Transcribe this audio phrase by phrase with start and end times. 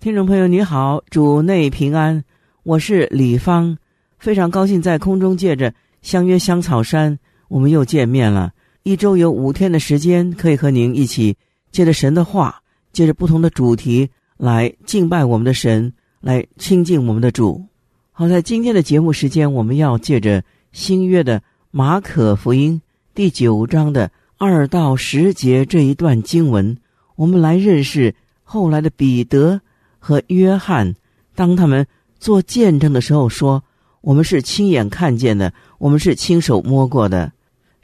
[0.00, 2.22] 听众朋友，你好，主内平安，
[2.62, 3.76] 我是李芳，
[4.16, 8.52] 非常高兴在空中借着相约香草山，我们又见面了。
[8.84, 11.36] 一周有五天的时间，可以和您一起
[11.72, 12.62] 借着神的话，
[12.92, 17.64] 借着不同的主题来敬拜我们的神，来亲近我们的主。
[18.12, 22.80] 好，在今天的节目时间，我们要借着新约的马可福音
[23.16, 26.78] 第九章的二到十节这一段经文，
[27.16, 29.60] 我们来认识后来的彼得
[30.08, 30.94] 和约翰，
[31.34, 31.86] 当他们
[32.18, 33.62] 做见证的时候说
[34.00, 37.30] ：“我们是亲眼看见的，我们是亲手摸过的。”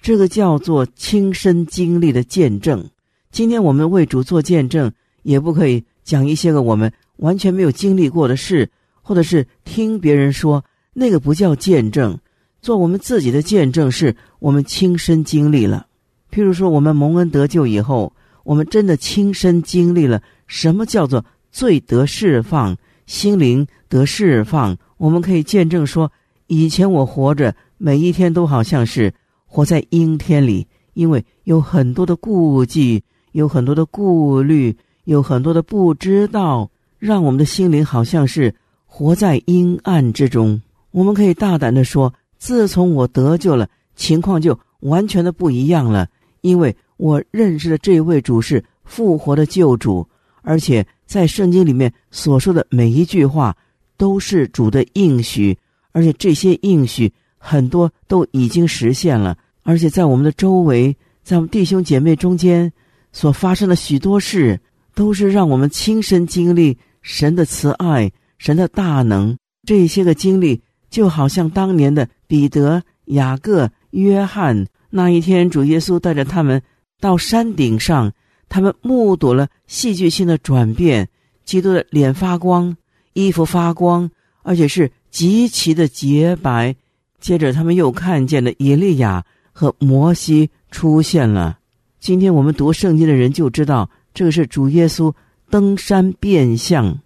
[0.00, 2.88] 这个叫做亲身经历的见证。
[3.30, 4.90] 今天我们为主做见证，
[5.22, 8.70] 也不可以讲一些个我们完全没有经历过的事，
[9.02, 10.64] 或者是听别人说
[10.94, 12.18] 那个不叫见证。
[12.62, 15.88] 做我们自己的见证，是我们亲身经历了。
[16.32, 18.14] 譬如说，我们蒙恩得救以后，
[18.44, 21.22] 我们真的亲身经历了什么叫做
[21.54, 24.76] 罪得释放，心灵得释放。
[24.96, 26.10] 我们可以见证说，
[26.48, 29.14] 以前我活着每一天都好像是。
[29.46, 38.52] 活在阴天里，因为有很多的顾忌，有很多的顾虑，有很多的不知道，让我们的心灵好像是
[38.84, 40.60] 活在阴暗之中。
[40.90, 46.08] 我们可以大胆的说，自从我得救了，情况就完全的不一样了。
[46.40, 50.04] 因为我认识的这位主是复活的救主，
[50.44, 53.56] 而且在圣经里面所说的每一句话
[53.96, 55.56] 都是主的应许，
[55.92, 59.36] 而且这些应许很多都已经实现了。
[59.62, 62.70] 而且在我们的周围，在我们弟兄姐妹中间
[63.12, 64.60] 所发生的许多事，
[64.94, 69.36] 都是让我们亲身经历神的慈爱、神的大能。
[69.66, 70.60] 这些个经历，
[70.90, 76.60] 就好像当年的彼得、雅各、约翰那一天，主耶稣带着他们
[77.00, 78.12] 到山顶上，
[78.54, 81.08] 他们目睹了戏剧性的转变：
[81.44, 82.76] 基督的脸发光，
[83.12, 84.08] 衣服发光，
[84.44, 86.76] 而且是极其的洁白。
[87.18, 89.24] 接着，他们又看见了以利亚。
[89.56, 91.58] 和摩西出现了。
[92.00, 95.12] 今天我们读圣经的人就知道，这个是主耶稣
[95.48, 96.98] 登山变相。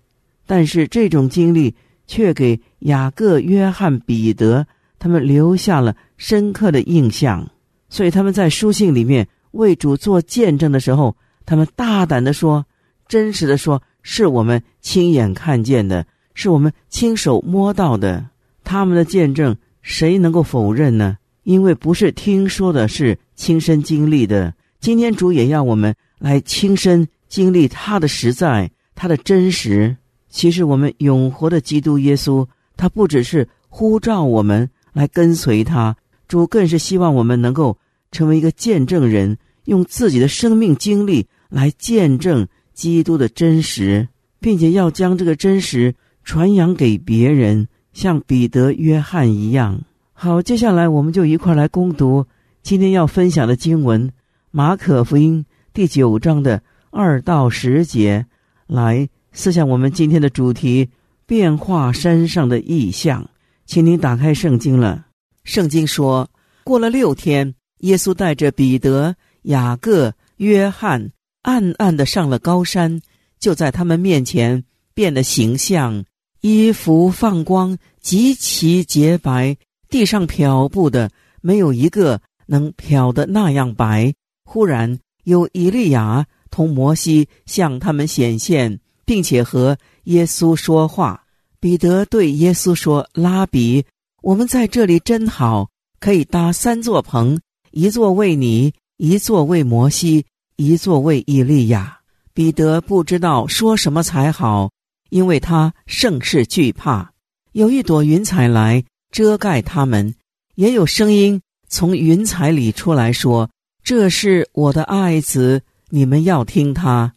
[0.46, 1.74] 但是这种经历
[2.06, 4.66] 却给雅各、约翰、彼得
[4.98, 7.50] 他们留下了深刻的印象。
[7.90, 11.14] 所以他们在书信里面为主做见证的时候，
[11.48, 12.66] 他们大胆的说，
[13.08, 16.04] 真实的说，是我们亲眼看见的，
[16.34, 18.26] 是我们亲手摸到的。
[18.64, 21.16] 他们的见证，谁能够否认呢？
[21.44, 24.52] 因为不是听说的，是亲身经历的。
[24.78, 29.96] 今天主也要我们来亲身经历他的实在，他的真实。
[30.28, 35.96] 其实我们永活的基督耶稣，他不只是呼召我们来跟随他，
[36.28, 37.78] 主更是希望我们能够
[38.12, 44.08] 成为一个见证人，用自己的生命经历来见证基督的真实，
[44.40, 45.94] 并且要将这个真实
[46.24, 49.80] 传扬给别人，像彼得、约翰一样。
[50.12, 52.26] 好，接下来我们就一块来攻读
[52.62, 54.08] 今天要分享的经文
[54.50, 58.26] 《马可福音》第九章的二到十节，
[58.66, 60.88] 来思想我们今天的主题：
[61.26, 63.28] 变化山上的意象。
[63.64, 65.06] 请您打开圣经了。
[65.44, 66.28] 圣经说，
[66.64, 71.12] 过了六天，耶稣带着彼得、雅各、约翰，
[71.42, 73.00] 暗暗的上了高山，
[73.38, 76.04] 就在他们面前变了形象，
[76.40, 79.56] 衣服放光，极其洁白。
[79.88, 81.10] 地上漂布的
[81.40, 84.12] 没有一个能漂的那样白。
[84.44, 91.24] 忽然有以利亚同摩西向他们显现，并且和耶稣说话。
[91.60, 93.84] 彼得对耶稣说：“拉比，
[94.22, 97.40] 我们在这里真好，可以搭三座棚，
[97.72, 100.24] 一座为你，一座为摩西，
[100.58, 102.00] 一座位以利亚。”
[102.34, 104.70] 彼得不知道说什么才好，
[105.08, 107.10] 因为他甚是惧怕。
[107.52, 108.84] 有一朵云彩来。
[109.10, 110.14] 遮盖他们，
[110.56, 113.48] 也有声音从云彩里出来说
[113.82, 117.14] ：“这是我的爱子，你们要听他。”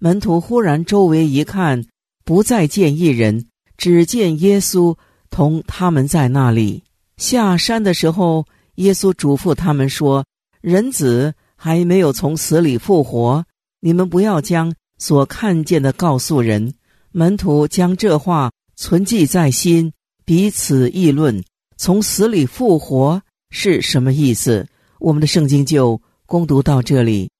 [0.00, 1.84] 门徒忽然周围一看，
[2.24, 4.96] 不再见一人，只见耶稣
[5.28, 6.82] 同他们在那里。
[7.18, 10.24] 下山的时候，耶稣嘱咐他们说
[10.62, 13.42] ：“人子还没有从死里复活，
[13.80, 16.74] 你们不要将所看见的告诉人。
[17.10, 19.94] 门徒将这话存记在心，
[20.26, 21.42] 彼此议论：
[21.78, 24.66] 从死里复活是什么意思？
[24.98, 27.30] 我们的圣经就攻读到这里。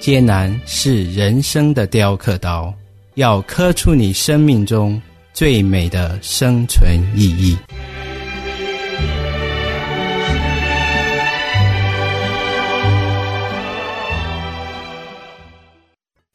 [0.00, 2.74] 艰难是人生的雕刻刀，
[3.14, 5.00] 要刻出你生命中
[5.34, 7.56] 最美的生存意义。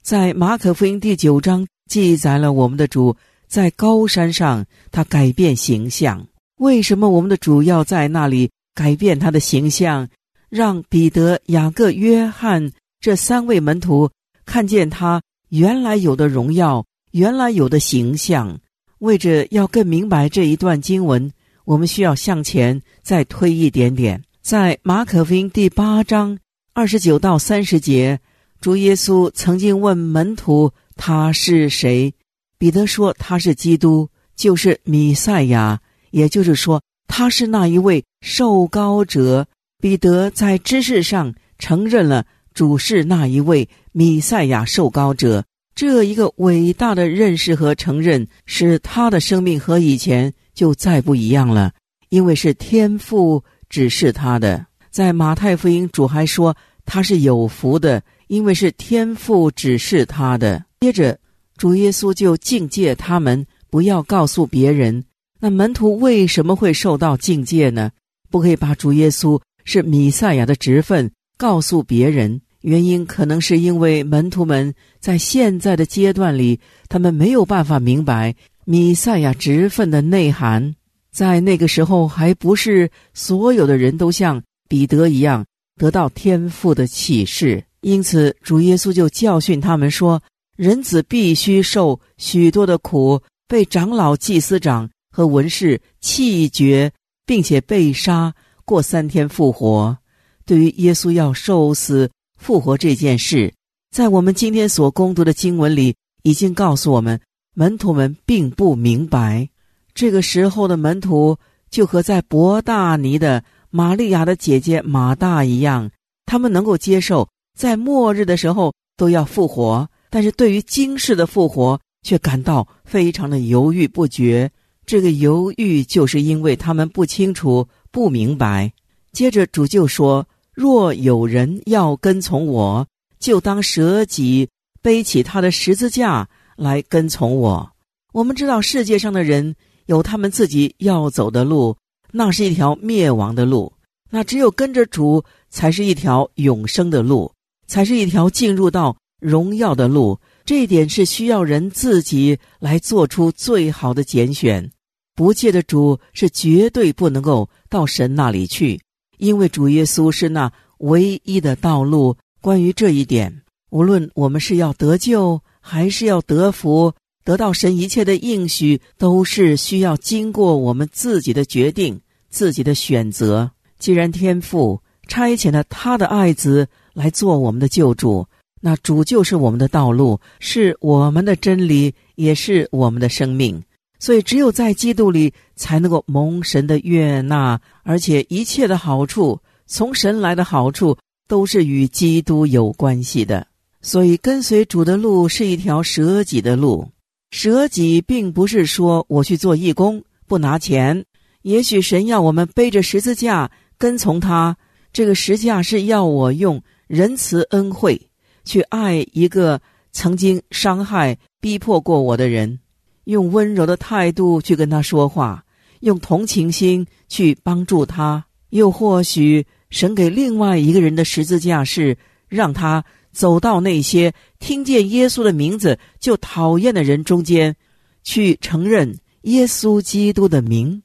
[0.01, 3.15] 在马可福音第九章记载了我们的主
[3.47, 6.25] 在高山上，他改变形象。
[6.57, 10.09] 为什么我们的主要在那里改变他的形象，
[10.49, 12.71] 让彼得、雅各、约翰？
[12.99, 14.09] 这三位门徒
[14.43, 18.59] 看见他原来有的荣耀，原来有的形象。
[18.99, 21.31] 为着要更明白这一段经文，
[21.65, 24.23] 我们需要向前再推一点点。
[24.41, 26.39] 在马可福音第八章
[26.73, 28.19] 二十九到三十节，
[28.59, 32.13] 主耶稣曾经问门徒：“他是谁？”
[32.57, 39.47] 彼得说：“他是基督，就是弥赛亚，也就是说，他是那一位受膏者。”
[39.79, 42.25] 彼得在知识上承认了。
[42.55, 45.45] 主是那一位弥赛亚受膏者，
[45.77, 51.71] 这一个伟大的认识和承认，使他的生命和以前就再不一样了，
[52.09, 54.65] 因为是天父指示他的。
[54.89, 60.65] 在马太福音，主还说他是有福的，因为是天父指示他的。
[60.79, 61.19] 接着，
[61.57, 65.03] 主耶稣就警戒他们不要告诉别人。
[65.39, 67.91] 那门徒为什么会受到警戒呢？
[68.31, 72.41] 不可以把主耶稣是弥赛亚的职分告诉别人。
[72.67, 76.59] 原因可能是因为门徒们在现在的阶段里，
[76.89, 78.35] 他们没有办法明白
[78.65, 80.75] 弥赛亚职分的内涵。
[81.09, 85.45] 在那个时候，还不是所有的人都像彼得一样
[85.77, 87.63] 得到天赋的启示。
[87.79, 90.21] 因此，主耶稣就教训他们说
[90.57, 96.91] ：“人子必须受许多的苦，被长老、祭司长和文士弃绝，
[97.25, 98.33] 并且被杀，
[98.65, 99.97] 过三天复活。”
[100.45, 102.09] 对于耶稣要受死。
[102.47, 103.53] 复活这件事，
[103.91, 107.19] 在我们今天所攻读的经文里，已经告诉我们，
[107.53, 109.49] 门徒们并不明白。
[109.93, 111.37] 这个时候的门徒
[111.69, 115.91] 就和在伯大尼的玛利亚的姐姐马大一样，
[116.25, 124.49] 他们能够接受在末日的时候都要复活，但是对于今世的复活却感到非常的犹豫不决。
[124.85, 128.71] 这个犹豫就是因为他们不清楚、不明白。
[129.11, 130.25] 接着主就说。
[130.57, 132.87] 若有人要跟从我，
[133.19, 134.49] 就当舍己，
[134.81, 137.71] 背起他的十字架来跟从我。
[138.11, 139.55] 我们知道世界上的人
[139.85, 141.77] 有他们自己要走的路，
[142.11, 143.71] 那是一条灭亡的路；
[144.09, 147.31] 那只有跟着主，才是一条永生的路，
[147.67, 150.19] 才是一条进入到荣耀的路。
[150.43, 154.71] 这一点是需要人自己来做出最好的拣选。
[155.13, 158.81] 不借的主是绝对不能够到神那里去。
[159.17, 162.15] 因为主耶稣是那唯一的道路。
[162.39, 163.41] 关于这一点，
[163.71, 166.93] 无论我们是要得救，还是要得福，
[167.25, 171.99] 得到神一切的应许，都是需要经过我们自己的决定、
[172.29, 173.51] 自己的选择。
[173.79, 178.25] 既然天父差遣了他的爱子来做我们的救主，
[178.61, 183.61] 那主就是我们的道路，是我们的真理，也是我们的生命。
[183.99, 193.47] 所以，只有在基督里才能够蒙神的悦纳，而且一切的好处，从神来的好处，都是与基督有关系的。
[193.81, 196.89] 所以，跟随主的路是一条舍己的路。
[197.31, 201.05] 舍己并不是说我去做义工不拿钱，
[201.41, 204.57] 也许神要我们背着十字架跟从他。
[204.93, 208.09] 这个十字架是要我用仁慈恩惠
[208.45, 209.61] 去爱一个
[209.91, 212.59] 曾经伤害、逼迫过我的人。
[213.07, 215.45] 用温柔的态度去跟他说话，
[215.79, 218.25] 用同情心去帮助他。
[218.49, 221.97] 又或许神给另外一个人的十字架是
[222.27, 222.83] 让他
[223.13, 227.55] 走到那些听见耶稣的名字就讨厌的人中间，
[228.03, 230.83] 去承认耶稣基督的名。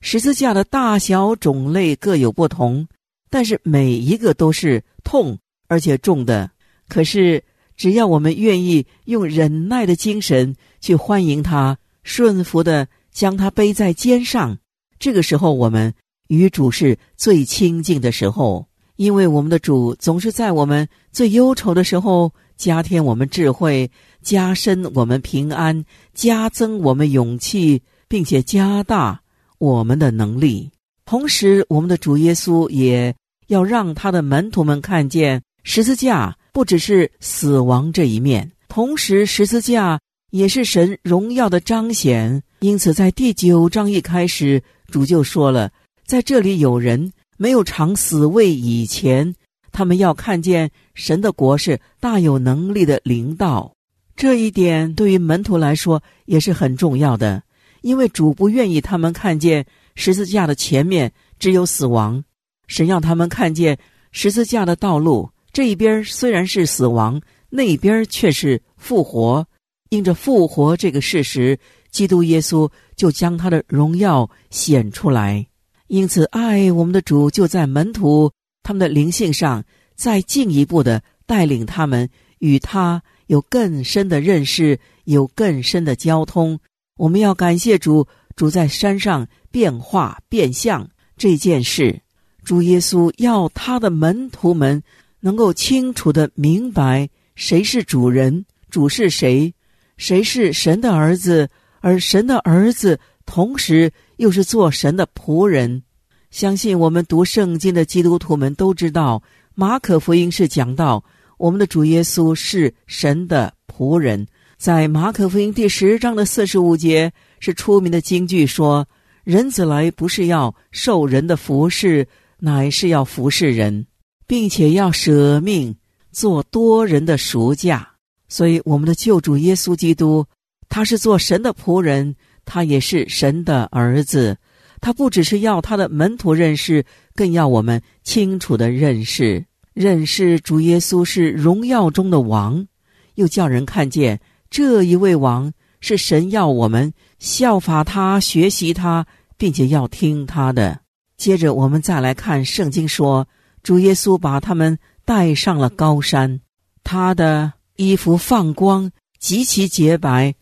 [0.00, 2.86] 十字架的大小种类各有不同，
[3.30, 6.52] 但是每一个都是痛而且重的。
[6.88, 7.42] 可是。
[7.76, 14.58] 只要我们愿意用忍耐的精神去欢迎他，顺服的将他背在肩上，
[14.98, 15.92] 这个时候我们
[16.28, 18.66] 与主是最亲近的时候，
[18.96, 23.90] 因为我们的主总是在我们最忧愁的时候加添我们智慧，
[24.22, 29.20] 加深我们平安，加增我们勇气，并且加大
[29.58, 30.70] 我们的能力。
[31.04, 33.14] 同时，我们的主耶稣也
[33.48, 39.98] 要让他的门徒们看见十字架不只是死亡这一面，同时十字架
[40.30, 42.44] 也是神荣耀的彰显。
[42.60, 45.72] 因此，在第九章一开始，主就说了，
[46.06, 49.34] 在这里有人没有尝死味以前，
[49.72, 53.74] 他们要看见神的国是大有能力的领导。
[54.14, 57.42] 这一点对于门徒来说也是很重要的，
[57.80, 59.66] 因为主不愿意他们看见。
[59.96, 62.22] 十字架的前面只有死亡，
[62.68, 63.76] 神让他们看见
[64.12, 65.30] 十字架的道路。
[65.54, 69.46] 这一边虽然是死亡，那边却是复活。
[69.88, 71.56] 因着复活这个事实，
[71.92, 75.46] 基督耶稣就将他的荣耀显出来。
[75.86, 78.32] 因此，爱我们的主就在门徒
[78.64, 79.62] 他们的灵性上，
[79.94, 86.58] 再进一步的带领他们与他有更深的认识，有更深的交通。
[86.96, 88.06] 我们要感谢主。
[88.34, 92.00] 主在山上变化变相这件事，
[92.42, 94.82] 主耶稣要他的门徒们
[95.24, 99.54] 能够清楚的明白谁是主人，主是谁，
[99.96, 101.48] 谁是神的儿子，
[101.80, 105.82] 而神的儿子同时又是做神的仆人。
[106.30, 109.22] 相信我们读圣经的基督徒们都知道，
[109.54, 111.02] 马可福音是讲到
[111.38, 114.26] 我们的主耶稣是神的仆人，
[114.58, 117.12] 在马可福音第十章的四十五节。
[117.40, 118.88] 是出名的京剧，说
[119.22, 123.86] ：“人子来不是要受人的服侍，乃是要服侍人，
[124.26, 125.76] 并且要舍命
[126.12, 127.88] 做多人的赎价。”
[128.28, 130.26] 所以，我们的救主耶稣基督，
[130.68, 134.36] 他是做神的仆人，他也是神的儿子。
[134.80, 142.66] 他不只是要他的门徒认识，更要我们清楚的认识，认识主耶稣是荣耀中的王，
[143.14, 145.52] 又叫人看见这一位王。
[145.80, 150.80] 是神要我们效法他、学习他，并且要听他的。
[151.18, 153.28] 接着，我们再来看圣经说，
[153.64, 156.40] 主耶稣把他们带上了高山，
[156.84, 160.34] 他的衣服放光，极其洁白。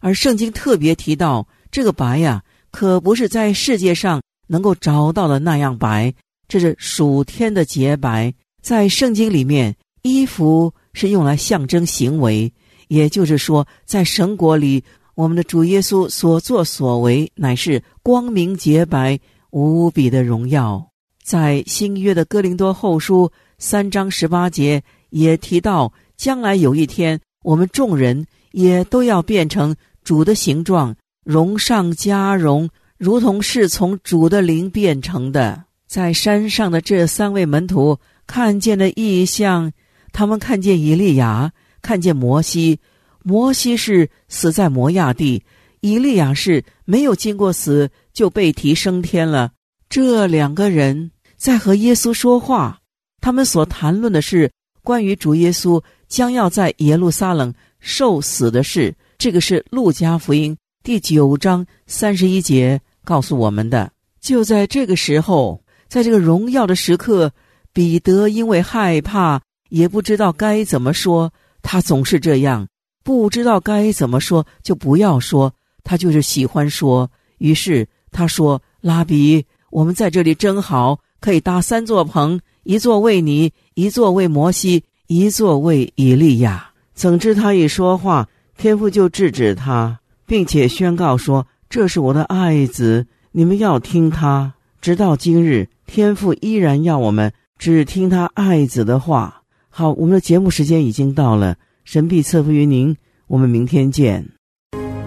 [0.00, 6.14] 而圣经特别提到，这个白呀，可不是在世界上能够找到的那样白，
[6.48, 8.32] 这是属天的洁白。
[8.62, 12.50] 在圣经里面，衣服是用来象征行为。
[12.88, 14.82] 也就是说，在神国里，
[15.14, 19.20] 我们的主耶稣所作所为乃是光明洁白、
[19.50, 20.89] 无比的荣耀。
[21.30, 32.68] 在新约的哥林多后书三章十八节也提到，将来有一天，我们众人也都要变成主的形状，荣上加荣，
[32.98, 35.62] 如同是从主的灵变成的。
[35.86, 37.96] 在山上的这三位门徒
[38.26, 39.70] 看见了异象，
[40.12, 41.52] 他们看见以利亚。
[41.80, 42.80] 看见摩西，
[43.22, 45.44] 摩西是死在摩亚地，
[45.78, 49.52] 以利亚是没有经过死就被提升天了。
[49.88, 52.80] 这两个人在和耶稣说话，
[53.22, 58.94] 他们所谈论的是关于主耶稣将要在耶路撒冷受死的事。
[59.16, 63.90] 这个是路加福音第九章三十一节告诉我们的。
[64.20, 67.32] 就在这个时候，在这个荣耀的时刻，
[67.72, 71.32] 彼得因为害怕，也不知道该怎么说。
[71.62, 72.68] 他总是这样，
[73.02, 75.54] 不知道该怎么说，就不要说。
[75.84, 77.10] 他就是喜欢说。
[77.38, 99.42] 于是他说：“拉比，我们在这里真好，可以搭三座棚，一座为你，一座为摩西，一座为以利亚。”怎知他一说话，天父就制止他，并且宣告说：“这是我的爱子，你们要听他。”直到今日，天父依然要我们只听他爱子的话。
[99.70, 102.94] 好，我们的节目时间已经到了，神必赐福于您，
[103.28, 104.26] 我们明天见。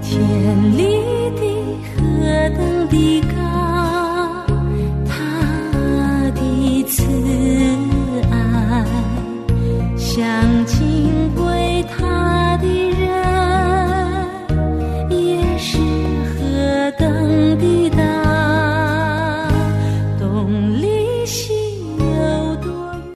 [0.01, 0.84] 天里
[1.36, 1.41] 的
[1.96, 3.42] 何等的。